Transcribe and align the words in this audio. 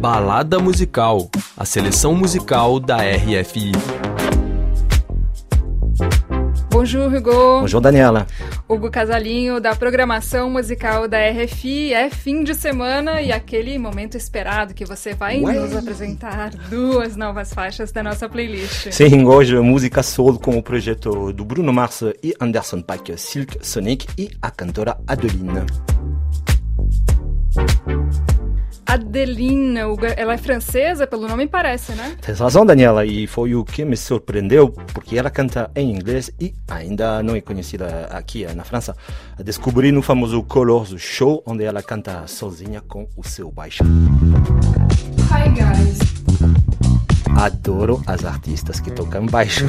Balada 0.00 0.58
Musical, 0.58 1.30
a 1.56 1.64
seleção 1.64 2.14
musical 2.14 2.78
da 2.78 2.98
RFI. 2.98 3.72
Bonjour, 6.70 7.12
Hugo. 7.12 7.60
Bonjour, 7.60 7.80
Daniela. 7.80 8.26
Hugo 8.68 8.90
Casalinho, 8.90 9.58
da 9.58 9.74
programação 9.74 10.50
musical 10.50 11.08
da 11.08 11.18
RFI. 11.30 11.94
É 11.94 12.10
fim 12.10 12.44
de 12.44 12.54
semana 12.54 13.22
e 13.22 13.32
aquele 13.32 13.78
momento 13.78 14.16
esperado 14.16 14.74
que 14.74 14.84
você 14.84 15.14
vai 15.14 15.40
Ué? 15.40 15.54
nos 15.54 15.74
apresentar 15.74 16.50
duas 16.68 17.16
novas 17.16 17.54
faixas 17.54 17.90
da 17.90 18.02
nossa 18.02 18.28
playlist. 18.28 18.92
Sim, 18.92 19.24
hoje 19.24 19.58
música 19.60 20.02
soul 20.02 20.38
com 20.38 20.58
o 20.58 20.62
projeto 20.62 21.32
do 21.32 21.44
Bruno 21.44 21.72
Mars 21.72 22.02
e 22.22 22.34
Anderson 22.38 22.82
Paak, 22.82 23.18
Silk 23.18 23.58
Sonic 23.62 24.06
e 24.18 24.30
a 24.42 24.50
cantora 24.50 24.98
Adeline. 25.06 25.64
Adeline, 28.86 29.80
ela 30.16 30.34
é 30.34 30.38
francesa, 30.38 31.06
pelo 31.06 31.26
nome 31.26 31.46
parece, 31.46 31.92
né? 31.92 32.16
Tens 32.20 32.38
razão, 32.38 32.64
Daniela, 32.64 33.04
e 33.04 33.26
foi 33.26 33.54
o 33.54 33.64
que 33.64 33.84
me 33.84 33.96
surpreendeu, 33.96 34.70
porque 34.94 35.18
ela 35.18 35.28
canta 35.28 35.70
em 35.74 35.90
inglês 35.90 36.30
e 36.40 36.54
ainda 36.68 37.22
não 37.22 37.34
é 37.34 37.40
conhecida 37.40 38.06
aqui 38.10 38.46
na 38.54 38.64
França. 38.64 38.96
Descobri 39.42 39.90
no 39.90 40.02
famoso 40.02 40.42
Colors 40.44 40.94
Show, 40.98 41.42
onde 41.44 41.64
ela 41.64 41.82
canta 41.82 42.26
sozinha 42.26 42.80
com 42.80 43.08
o 43.16 43.26
seu 43.26 43.50
baixo. 43.50 43.82
Hi, 45.30 45.48
guys. 45.50 45.98
Adoro 47.36 48.00
as 48.06 48.24
artistas 48.24 48.80
que 48.80 48.90
tocam 48.90 49.26
baixo. 49.26 49.66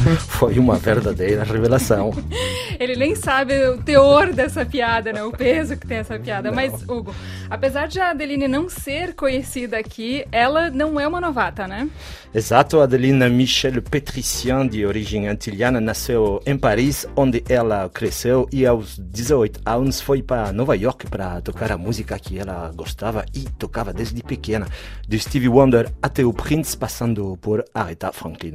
Foi 0.26 0.58
uma 0.58 0.76
verdadeira 0.76 1.44
revelação. 1.44 2.12
Ele 2.78 2.96
nem 2.96 3.14
sabe 3.14 3.68
o 3.68 3.78
teor 3.78 4.32
dessa 4.32 4.64
piada, 4.64 5.12
né? 5.12 5.22
O 5.22 5.32
peso 5.32 5.76
que 5.76 5.86
tem 5.86 5.98
essa 5.98 6.18
piada. 6.18 6.48
Não. 6.48 6.56
Mas, 6.56 6.82
Hugo, 6.88 7.14
apesar 7.48 7.86
de 7.86 8.00
a 8.00 8.10
Adeline 8.10 8.48
não 8.48 8.68
ser 8.68 9.14
conhecida 9.14 9.78
aqui, 9.78 10.24
ela 10.32 10.70
não 10.70 10.98
é 10.98 11.06
uma 11.06 11.20
novata, 11.20 11.66
né? 11.66 11.88
Exato, 12.32 12.80
Adeline 12.80 13.28
Michel 13.28 13.82
Petrician, 13.82 14.66
de 14.66 14.86
origem 14.86 15.28
antiliana, 15.28 15.80
nasceu 15.80 16.40
em 16.46 16.56
Paris, 16.56 17.06
onde 17.16 17.42
ela 17.48 17.88
cresceu 17.88 18.48
e 18.52 18.64
aos 18.64 18.98
18 18.98 19.60
anos 19.66 20.00
foi 20.00 20.22
para 20.22 20.52
Nova 20.52 20.76
York 20.76 21.08
para 21.08 21.40
tocar 21.40 21.72
a 21.72 21.76
música 21.76 22.18
que 22.18 22.38
ela 22.38 22.70
gostava 22.74 23.26
e 23.34 23.40
tocava 23.58 23.92
desde 23.92 24.22
pequena, 24.22 24.66
de 25.06 25.18
Stevie 25.18 25.48
Wonder 25.48 25.90
até 26.00 26.24
o 26.24 26.32
Prince, 26.32 26.76
passando 26.76 27.36
por 27.40 27.64
Aretha 27.74 28.12
Franklin. 28.12 28.54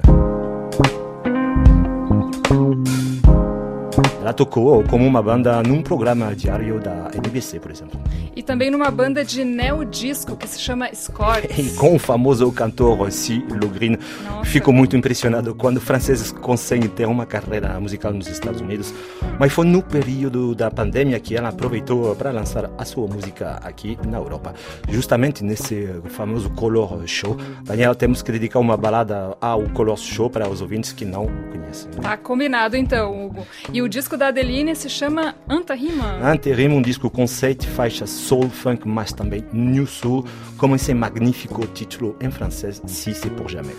Ela 4.25 4.33
tocou 4.33 4.83
como 4.85 5.05
uma 5.05 5.21
banda 5.21 5.61
num 5.61 5.83
programa 5.83 6.35
diário 6.35 6.79
da 6.79 7.11
NBC, 7.13 7.59
por 7.59 7.69
exemplo. 7.69 8.01
E 8.35 8.41
também 8.41 8.71
numa 8.71 8.89
banda 8.89 9.23
de 9.23 9.43
neodisco 9.43 10.35
que 10.35 10.47
se 10.47 10.59
chama 10.59 10.89
Score. 10.95 11.47
E 11.55 11.69
com 11.75 11.95
o 11.95 11.99
famoso 11.99 12.51
cantor 12.51 13.11
Si 13.11 13.45
Logrin. 13.61 13.99
Fico 14.43 14.73
muito 14.73 14.97
impressionado 14.97 15.53
quando 15.53 15.79
franceses 15.79 16.31
conseguem 16.31 16.89
ter 16.89 17.05
uma 17.05 17.23
carreira 17.27 17.79
musical 17.79 18.11
nos 18.11 18.27
Estados 18.27 18.61
Unidos. 18.61 18.91
Mas 19.39 19.53
foi 19.53 19.67
no 19.67 19.83
período 19.83 20.55
da 20.55 20.71
pandemia 20.71 21.19
que 21.19 21.35
ela 21.35 21.49
aproveitou 21.49 22.15
para 22.15 22.31
lançar 22.31 22.71
a 22.79 22.83
sua 22.83 23.05
música 23.05 23.59
aqui 23.63 23.95
na 24.07 24.17
Europa. 24.17 24.55
Justamente 24.89 25.43
nesse 25.43 26.01
famoso 26.05 26.49
Color 26.49 27.05
Show. 27.05 27.37
Daniel, 27.61 27.93
temos 27.93 28.23
que 28.23 28.31
dedicar 28.31 28.57
uma 28.57 28.75
balada 28.75 29.37
ao 29.39 29.69
Color 29.69 29.97
Show 29.97 30.31
para 30.31 30.49
os 30.49 30.61
ouvintes 30.61 30.91
que 30.91 31.05
não 31.05 31.27
conhecem. 31.51 31.91
Tá 32.01 32.17
combinado 32.17 32.75
então, 32.75 33.27
Hugo. 33.27 33.45
E 33.71 33.83
o 33.83 33.87
disco 33.87 34.14
da 34.17 34.27
Adeline 34.27 34.75
se 34.75 34.89
chama 34.89 35.35
Antarrima. 35.49 36.17
Antarrima, 36.21 36.75
um 36.75 36.81
disco 36.81 37.09
com 37.09 37.25
sete 37.27 37.67
faixas 37.67 38.09
soul, 38.09 38.49
funk, 38.49 38.87
mas 38.87 39.11
também 39.13 39.43
new 39.51 39.85
soul, 39.85 40.25
como 40.57 40.75
esse 40.75 40.93
magnífico 40.93 41.65
título 41.67 42.15
em 42.21 42.31
francês, 42.31 42.81
Si 42.85 43.13
c'est 43.13 43.29
pour 43.31 43.49
jamais. 43.49 43.75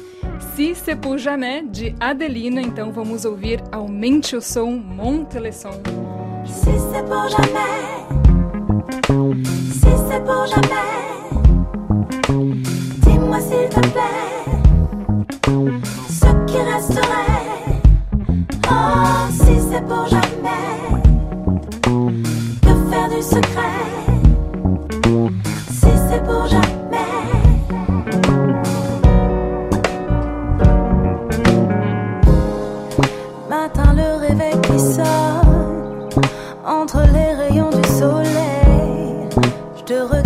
Si 0.54 0.74
c'est 0.74 0.96
pour 0.96 1.18
jamais, 1.18 1.62
de 1.62 1.94
Adelina, 2.00 2.60
então 2.60 2.92
vamos 2.92 3.24
ouvir 3.24 3.62
Aumente 3.72 4.36
o 4.36 4.40
Som, 4.40 4.76
Monte 4.76 5.38
le 5.38 5.52
Son. 5.52 5.72
Si 6.44 6.64
c'est 6.64 7.04
pour 7.04 7.28
jamais, 7.28 8.06
si 9.72 9.90
c'est 10.08 10.24
pour 10.24 10.46
jamais, 10.46 10.96
dis-moi 13.04 13.40
s'il 13.40 13.68
te 13.68 13.80
plaît, 13.80 14.25
secret. 23.22 23.62
Si 25.70 25.90
c'est 26.08 26.22
pour 26.24 26.46
jamais. 26.46 26.66
Matin, 33.48 33.94
le 33.94 34.20
réveil 34.20 34.60
qui 34.62 34.78
sonne. 34.78 36.08
Entre 36.66 37.00
les 37.12 37.34
rayons 37.34 37.70
du 37.70 37.88
soleil, 37.88 39.28
je 39.76 39.82
te 39.84 39.94
regarde. 39.94 40.25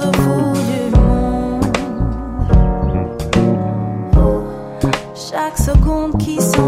au 0.00 0.10
bout 0.10 0.52
du 0.54 0.90
monde. 0.96 1.64
Oh, 4.16 4.42
chaque 5.14 5.56
seconde 5.56 6.18
qui 6.18 6.40
s'en 6.40 6.65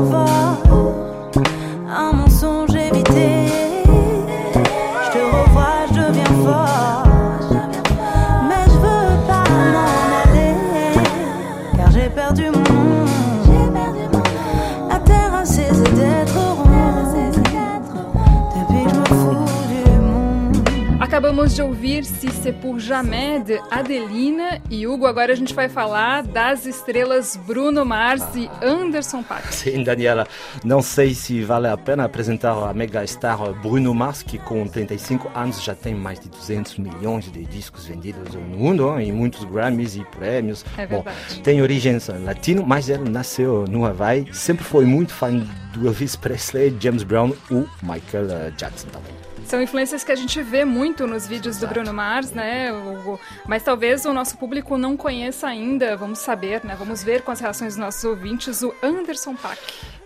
de 23.39 23.59
Adelina 23.71 24.61
e 24.71 24.87
Hugo. 24.87 25.07
Agora 25.07 25.33
a 25.33 25.35
gente 25.35 25.55
vai 25.55 25.67
falar 25.67 26.23
das 26.23 26.67
estrelas 26.67 27.37
Bruno 27.47 27.87
Mars 27.87 28.23
e 28.37 28.51
Anderson 28.63 29.23
Paak. 29.23 29.53
Sim, 29.55 29.83
Daniela. 29.83 30.27
Não 30.63 30.83
sei 30.83 31.15
se 31.15 31.43
vale 31.43 31.67
a 31.69 31.77
pena 31.77 32.05
apresentar 32.05 32.53
a 32.53 32.75
mega 32.75 33.07
star 33.07 33.39
Bruno 33.63 33.95
Mars, 33.95 34.23
que 34.23 34.37
com 34.37 34.67
35 34.67 35.31
anos 35.35 35.63
já 35.63 35.75
tem 35.75 35.95
mais 35.95 36.21
de 36.21 36.29
200 36.29 36.77
milhões 36.77 37.33
de 37.33 37.45
discos 37.47 37.87
vendidos 37.87 38.35
no 38.35 38.41
mundo 38.43 39.01
e 39.01 39.11
muitos 39.11 39.43
Grammys 39.45 39.97
e 39.97 40.05
prêmios. 40.05 40.67
É 40.77 40.85
verdade. 40.85 41.17
Bom, 41.35 41.43
tem 41.43 41.63
origem 41.63 41.99
latino, 42.25 42.63
mas 42.67 42.91
ele 42.91 43.09
nasceu 43.09 43.65
no 43.67 43.87
Hawaii. 43.87 44.29
Sempre 44.35 44.65
foi 44.65 44.85
muito 44.85 45.15
fã 45.15 45.33
do 45.73 45.87
Elvis 45.87 46.15
Presley, 46.15 46.77
James 46.79 47.05
Brown 47.05 47.33
ou 47.51 47.67
Michael 47.83 48.53
Jackson 48.57 48.89
também. 48.89 49.28
São 49.49 49.63
influências 49.63 50.05
que 50.05 50.13
a 50.13 50.15
gente 50.15 50.43
vê 50.43 50.63
muito 50.63 51.07
nos 51.07 51.27
vídeos 51.27 51.57
Exato. 51.57 51.73
do 51.73 51.75
Bruno 51.75 51.95
Mars, 51.95 52.33
né, 52.33 52.71
Hugo? 52.71 53.19
Mas 53.47 53.63
talvez 53.63 54.05
o 54.05 54.13
nosso 54.13 54.37
público 54.37 54.77
não 54.77 54.95
conheça 54.95 55.47
ainda, 55.47 55.97
vamos 55.97 56.19
saber, 56.19 56.63
né? 56.63 56.77
Vamos 56.79 57.03
ver 57.03 57.23
com 57.23 57.31
as 57.31 57.41
reações 57.41 57.73
dos 57.73 57.79
nossos 57.79 58.05
ouvintes 58.05 58.61
o 58.61 58.75
Anderson 58.83 59.35
Paak. 59.35 59.59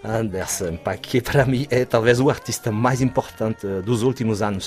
Anderson 0.04 0.76
Paak, 0.76 1.08
que 1.08 1.20
para 1.20 1.44
mim 1.44 1.66
é 1.70 1.84
talvez 1.84 2.20
o 2.20 2.30
artista 2.30 2.70
mais 2.70 3.02
importante 3.02 3.66
dos 3.84 4.04
últimos 4.04 4.42
anos. 4.42 4.66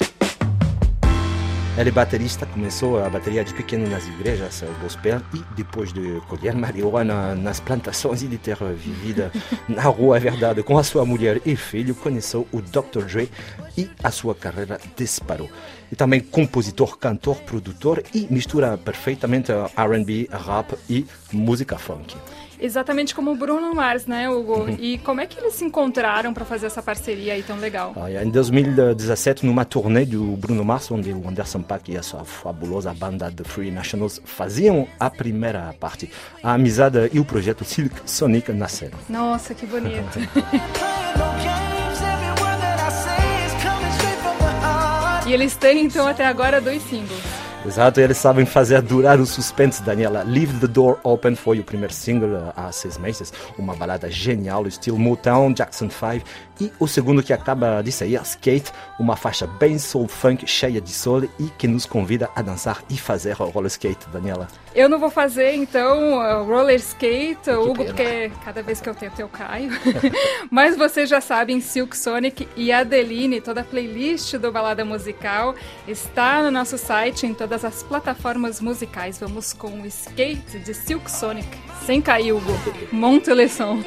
Ele 1.77 1.89
é 1.89 1.91
baterista, 1.91 2.45
começou 2.45 3.03
a 3.03 3.09
bateria 3.09 3.43
de 3.43 3.53
pequeno 3.53 3.85
nas 3.89 4.07
igrejas 4.07 4.63
gospel 4.81 5.21
e 5.33 5.43
depois 5.57 5.91
de 5.91 6.21
colher 6.29 6.55
marihuana 6.55 7.35
nas 7.35 7.59
plantações 7.59 8.23
e 8.23 8.27
de 8.27 8.37
ter 8.37 8.55
vivido 8.73 9.29
na 9.67 9.83
rua, 9.83 10.15
é 10.15 10.19
verdade, 10.21 10.63
com 10.63 10.77
a 10.77 10.83
sua 10.83 11.05
mulher 11.05 11.41
e 11.45 11.53
filho, 11.57 11.93
conheceu 11.93 12.47
o 12.53 12.61
Dr. 12.61 13.03
Dre 13.03 13.29
e 13.77 13.89
a 14.01 14.09
sua 14.09 14.33
carreira 14.33 14.79
disparou. 14.95 15.49
E 15.91 15.97
também 15.97 16.21
compositor, 16.21 16.97
cantor, 16.97 17.41
produtor 17.41 18.01
e 18.13 18.25
mistura 18.31 18.77
perfeitamente 18.77 19.51
R&B, 19.51 20.29
rap 20.31 20.75
e 20.89 21.05
música 21.33 21.77
funk. 21.77 22.15
Exatamente 22.59 23.13
como 23.13 23.31
o 23.31 23.35
Bruno 23.35 23.73
Mars, 23.73 24.05
né, 24.05 24.29
Hugo? 24.29 24.61
Uhum. 24.61 24.77
E 24.79 24.97
como 24.99 25.21
é 25.21 25.25
que 25.25 25.39
eles 25.39 25.55
se 25.55 25.65
encontraram 25.65 26.33
para 26.33 26.45
fazer 26.45 26.67
essa 26.67 26.81
parceria 26.81 27.33
aí 27.33 27.43
tão 27.43 27.57
legal? 27.57 27.93
em 28.23 28.29
2017, 28.29 29.45
numa 29.45 29.65
turnê 29.65 30.05
do 30.05 30.23
Bruno 30.37 30.63
Mars, 30.63 30.89
onde 30.91 31.11
o 31.11 31.27
Anderson 31.27 31.61
Paak 31.61 31.91
e 31.91 31.97
a 31.97 32.03
sua 32.03 32.23
fabulosa 32.23 32.93
banda 32.93 33.31
The 33.31 33.43
Free 33.43 33.71
Nationals 33.71 34.21
faziam 34.23 34.87
a 34.99 35.09
primeira 35.09 35.73
parte, 35.79 36.09
a 36.41 36.53
amizade 36.53 37.09
e 37.11 37.19
o 37.19 37.25
projeto 37.25 37.63
Silk 37.63 37.95
Sonic 38.05 38.51
nasceram. 38.51 38.97
Nossa, 39.09 39.53
que 39.53 39.65
bonito! 39.65 40.19
e 45.27 45.33
eles 45.33 45.55
têm 45.55 45.85
então 45.85 46.07
até 46.07 46.25
agora 46.25 46.61
dois 46.61 46.81
singles. 46.83 47.44
Exato, 47.67 47.99
eles 47.99 48.17
sabem 48.17 48.45
fazer 48.45 48.79
durar 48.79 49.19
o 49.19 49.25
suspense, 49.25 49.81
Daniela. 49.81 50.21
Leave 50.21 50.59
the 50.59 50.67
Door 50.67 50.99
Open 51.03 51.35
foi 51.35 51.59
o 51.59 51.63
primeiro 51.63 51.91
single 51.91 52.29
uh, 52.29 52.53
há 52.55 52.71
seis 52.71 52.95
meses, 52.95 53.33
uma 53.57 53.75
balada 53.75 54.09
genial, 54.09 54.67
estilo 54.67 54.99
Motown, 54.99 55.51
Jackson 55.51 55.89
5, 55.89 56.23
e 56.61 56.71
o 56.79 56.87
segundo 56.87 57.23
que 57.23 57.33
acaba 57.33 57.81
de 57.81 57.91
sair, 57.91 58.21
Skate, 58.21 58.71
uma 58.99 59.15
faixa 59.15 59.47
bem 59.47 59.79
soul 59.79 60.07
funk, 60.07 60.47
cheia 60.47 60.79
de 60.79 60.91
soul 60.91 61.23
e 61.39 61.49
que 61.57 61.67
nos 61.67 61.85
convida 61.85 62.29
a 62.35 62.41
dançar 62.41 62.83
e 62.89 62.97
fazer 62.97 63.33
roller 63.33 63.67
skate, 63.67 64.07
Daniela. 64.13 64.47
Eu 64.73 64.87
não 64.87 64.99
vou 64.99 65.09
fazer, 65.09 65.53
então, 65.53 66.19
uh, 66.19 66.43
roller 66.45 66.75
skate, 66.75 67.49
Hugo, 67.49 67.77
pena. 67.77 67.85
porque 67.85 68.31
cada 68.43 68.61
vez 68.61 68.79
que 68.79 68.89
eu 68.89 68.93
tento 68.93 69.19
eu 69.19 69.27
caio. 69.27 69.71
Mas 70.51 70.77
vocês 70.77 71.09
já 71.09 71.19
sabem, 71.19 71.59
Silk 71.61 71.97
Sonic 71.97 72.47
e 72.55 72.71
Adeline, 72.71 73.41
toda 73.41 73.61
a 73.61 73.63
playlist 73.63 74.35
do 74.35 74.51
Balada 74.51 74.85
Musical 74.85 75.55
está 75.87 76.43
no 76.43 76.51
nosso 76.51 76.77
site, 76.77 77.25
em 77.25 77.33
todas 77.55 77.63
as 77.63 77.83
plataformas 77.83 78.59
musicais. 78.59 79.17
Vamos 79.19 79.53
com 79.53 79.81
o 79.81 79.85
skate 79.85 80.59
de 80.59 80.73
Silk 80.73 81.09
Sonic. 81.09 81.47
Sem 81.85 82.01
cair, 82.01 82.33
Hugo. 82.33 82.51
Monte 82.91 83.31
leção. 83.33 83.81